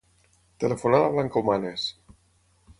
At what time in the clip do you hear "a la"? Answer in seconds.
1.01-1.13